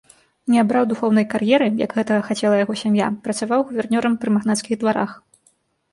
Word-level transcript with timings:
Не 0.53 0.59
абраў 0.61 0.87
духоўнай 0.93 1.25
кар'еры, 1.33 1.67
як 1.85 1.93
гэтага 1.99 2.25
хацела 2.29 2.55
яго 2.63 2.73
сям'я, 2.83 3.11
працаваў 3.27 3.59
гувернёрам 3.71 4.13
пры 4.25 4.29
магнацкіх 4.39 4.73
дварах. 4.87 5.11